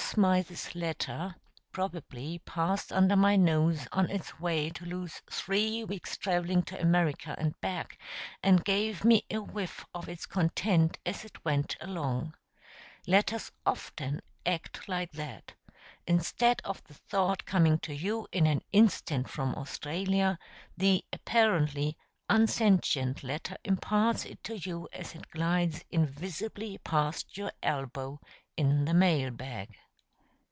[0.00, 1.34] Smythe's letter
[1.72, 7.34] probably passed under my nose on its way to lose three weeks traveling to America
[7.36, 7.98] and back,
[8.40, 12.36] and gave me a whiff of its contents as it went along.
[13.08, 15.54] Letters often act like that.
[16.06, 20.38] Instead of the thought coming to you in an instant from Australia,
[20.76, 21.96] the (apparently)
[22.30, 28.20] unsentient letter imparts it to you as it glides invisibly past your elbow
[28.56, 29.74] in the mail bag.